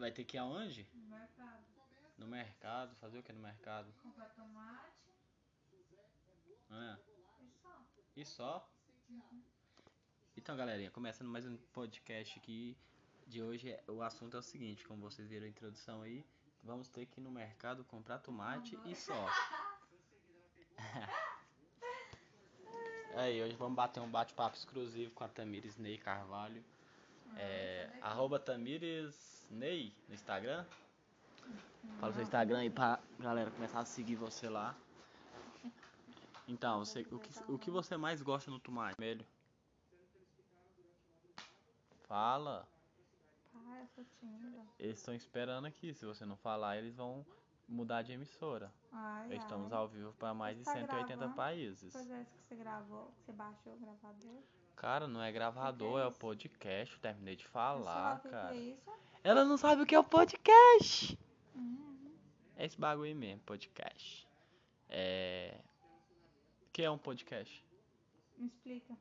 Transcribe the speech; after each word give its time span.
Vai 0.00 0.10
ter 0.10 0.24
que 0.24 0.36
ir 0.36 0.40
aonde? 0.40 0.88
No 0.94 1.06
mercado. 1.08 1.64
No 2.16 2.26
mercado. 2.26 2.96
Fazer 2.96 3.18
o 3.18 3.22
que 3.22 3.32
no 3.32 3.40
mercado? 3.40 3.92
Comprar 4.02 4.30
tomate 4.30 4.92
Ah, 6.70 6.98
e 7.40 7.50
só. 7.50 7.86
e 8.16 8.24
só? 8.24 8.70
Então, 10.36 10.56
galerinha, 10.56 10.90
começando 10.90 11.28
mais 11.28 11.46
um 11.46 11.56
podcast 11.74 12.38
aqui. 12.38 12.76
De 13.26 13.42
hoje, 13.42 13.70
é- 13.70 13.84
o 13.88 14.00
assunto 14.02 14.36
é 14.36 14.40
o 14.40 14.42
seguinte: 14.42 14.84
como 14.86 15.02
vocês 15.02 15.28
viram 15.28 15.44
a 15.44 15.50
introdução 15.50 16.00
aí, 16.02 16.24
vamos 16.62 16.88
ter 16.88 17.04
que 17.06 17.20
ir 17.20 17.22
no 17.22 17.30
mercado 17.30 17.84
comprar 17.84 18.18
tomate 18.20 18.78
e 18.86 18.94
só. 18.96 19.26
Aí, 23.16 23.42
hoje 23.44 23.54
vamos 23.56 23.76
bater 23.76 24.00
um 24.00 24.10
bate-papo 24.10 24.56
exclusivo 24.56 25.12
com 25.12 25.24
a 25.24 25.28
Tamires 25.28 25.76
Ney 25.76 25.98
Carvalho. 25.98 26.64
É, 27.36 27.88
arroba 28.00 28.38
Tamires 28.38 29.46
Ney 29.50 29.94
no 30.08 30.14
Instagram. 30.14 30.64
Fala 31.98 32.12
seu 32.12 32.22
Instagram 32.22 32.58
aí 32.58 32.70
pra 32.70 33.00
galera 33.18 33.50
começar 33.50 33.80
a 33.80 33.84
seguir 33.84 34.16
você 34.16 34.48
lá. 34.48 34.76
Então, 36.46 36.84
você, 36.84 37.02
o, 37.10 37.18
que, 37.18 37.52
o 37.52 37.58
que 37.58 37.70
você 37.70 37.96
mais 37.96 38.20
gosta 38.22 38.50
no 38.50 38.58
tomate? 38.58 38.96
Vermelho. 38.98 39.24
Fala. 42.08 42.66
Pai, 43.52 43.82
eu 43.82 43.86
sou 43.86 44.04
tímida. 44.18 44.58
Eles 44.78 44.98
estão 44.98 45.14
esperando 45.14 45.66
aqui. 45.66 45.94
Se 45.94 46.04
você 46.04 46.24
não 46.24 46.36
falar, 46.36 46.76
eles 46.76 46.96
vão 46.96 47.24
mudar 47.70 48.02
de 48.02 48.12
emissora. 48.12 48.72
Ai, 48.92 49.36
Estamos 49.36 49.72
ai. 49.72 49.78
ao 49.78 49.88
vivo 49.88 50.12
para 50.14 50.34
mais 50.34 50.58
de 50.58 50.64
Tá 50.64 50.72
180 50.72 51.16
gravando? 51.16 51.36
países. 51.36 51.92
Pois 51.92 52.10
é, 52.10 52.24
que 52.24 52.38
você 52.48 52.56
gravou, 52.56 53.10
você 53.16 53.32
baixou 53.32 53.74
o 53.74 53.76
gravador. 53.78 54.42
Cara, 54.76 55.06
não 55.06 55.22
é 55.22 55.30
gravador, 55.30 55.90
O 55.90 55.94
que 55.94 56.00
é 56.00 56.04
é 56.04 56.06
o 56.06 56.12
podcast. 56.12 56.94
Eu 56.94 57.00
terminei 57.00 57.36
de 57.36 57.44
Eu 57.44 57.50
falar, 57.50 58.20
cara. 58.22 58.54
é 58.54 58.58
isso. 58.58 58.90
Ela 59.22 59.44
não 59.44 59.56
sabe 59.56 59.82
o 59.82 59.86
que 59.86 59.94
é 59.94 59.98
o 59.98 60.04
podcast. 60.04 61.18
Uhum. 61.54 62.10
É 62.56 62.64
esse 62.64 62.78
bagulho 62.80 63.06
aí 63.08 63.14
mesmo, 63.14 63.40
podcast. 63.42 64.26
É. 64.88 65.60
O 66.66 66.70
que 66.72 66.82
é 66.82 66.90
um 66.90 66.98
podcast? 66.98 67.64
Me 68.38 68.46
explica. 68.46 68.96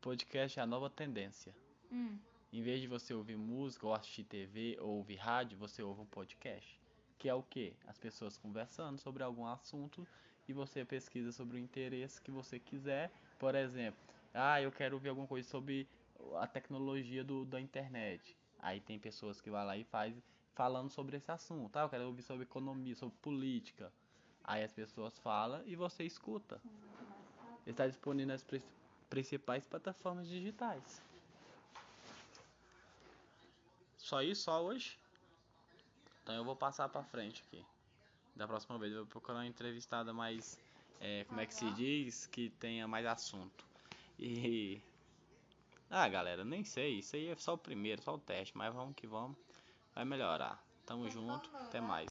Podcast 0.00 0.58
é 0.58 0.62
a 0.62 0.66
nova 0.66 0.88
tendência. 0.90 1.54
Hum. 1.92 2.18
Em 2.52 2.62
vez 2.62 2.80
de 2.80 2.86
você 2.86 3.12
ouvir 3.12 3.36
música, 3.36 3.86
ou 3.86 3.92
assistir 3.92 4.24
TV, 4.24 4.78
ou 4.80 4.96
ouvir 4.98 5.16
rádio, 5.16 5.58
você 5.58 5.82
ouve 5.82 6.00
um 6.00 6.06
podcast. 6.06 6.80
Que 7.18 7.28
é 7.28 7.34
o 7.34 7.42
quê? 7.42 7.72
As 7.86 7.98
pessoas 7.98 8.36
conversando 8.36 8.98
sobre 8.98 9.22
algum 9.22 9.46
assunto 9.46 10.06
e 10.48 10.52
você 10.52 10.84
pesquisa 10.84 11.32
sobre 11.32 11.56
o 11.56 11.60
interesse 11.60 12.20
que 12.20 12.30
você 12.30 12.58
quiser. 12.58 13.10
Por 13.38 13.54
exemplo, 13.54 13.98
ah, 14.32 14.60
eu 14.60 14.70
quero 14.70 14.98
ver 14.98 15.10
alguma 15.10 15.26
coisa 15.26 15.48
sobre 15.48 15.88
a 16.36 16.46
tecnologia 16.46 17.24
do, 17.24 17.44
da 17.44 17.60
internet. 17.60 18.36
Aí 18.58 18.80
tem 18.80 18.98
pessoas 18.98 19.40
que 19.40 19.50
vai 19.50 19.64
lá 19.64 19.76
e 19.76 19.84
faz 19.84 20.14
falando 20.54 20.90
sobre 20.90 21.16
esse 21.16 21.30
assunto. 21.30 21.76
Ah, 21.76 21.82
eu 21.82 21.88
quero 21.88 22.06
ouvir 22.06 22.22
sobre 22.22 22.44
economia, 22.44 22.94
sobre 22.94 23.16
política. 23.22 23.92
Aí 24.42 24.62
as 24.62 24.72
pessoas 24.72 25.18
falam 25.18 25.62
e 25.66 25.74
você 25.74 26.04
escuta. 26.04 26.60
Está 27.66 27.86
disponível 27.86 28.28
nas 28.28 28.42
pri- 28.42 28.62
principais 29.08 29.66
plataformas 29.66 30.28
digitais. 30.28 31.02
Só 33.96 34.20
isso, 34.22 34.42
só 34.42 34.62
hoje? 34.62 34.98
Então 36.24 36.34
eu 36.34 36.42
vou 36.42 36.56
passar 36.56 36.88
pra 36.88 37.04
frente 37.04 37.44
aqui. 37.46 37.64
Da 38.34 38.48
próxima 38.48 38.78
vez 38.78 38.92
eu 38.92 39.00
vou 39.00 39.06
procurar 39.06 39.38
uma 39.38 39.46
entrevistada 39.46 40.12
mais. 40.12 40.58
é, 41.00 41.24
como 41.24 41.38
é 41.38 41.46
que 41.46 41.54
se 41.54 41.70
diz? 41.72 42.26
Que 42.26 42.48
tenha 42.58 42.88
mais 42.88 43.06
assunto. 43.06 43.64
E. 44.18 44.80
Ah, 45.96 46.08
galera, 46.08 46.44
nem 46.44 46.64
sei. 46.64 46.98
Isso 46.98 47.14
aí 47.14 47.28
é 47.28 47.36
só 47.36 47.54
o 47.54 47.58
primeiro, 47.58 48.02
só 48.02 48.14
o 48.14 48.18
teste. 48.18 48.56
Mas 48.56 48.74
vamos 48.74 48.96
que 48.96 49.06
vamos. 49.06 49.36
Vai 49.94 50.04
melhorar. 50.04 50.60
Tamo 50.84 51.08
junto. 51.08 51.48
Até 51.56 51.80
mais. 51.80 52.02